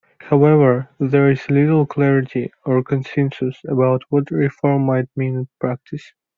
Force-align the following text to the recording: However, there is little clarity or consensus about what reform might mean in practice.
However, 0.17 0.89
there 0.99 1.29
is 1.29 1.47
little 1.47 1.85
clarity 1.85 2.51
or 2.65 2.81
consensus 2.83 3.59
about 3.69 4.01
what 4.09 4.31
reform 4.31 4.87
might 4.87 5.09
mean 5.15 5.35
in 5.35 5.47
practice. 5.59 6.13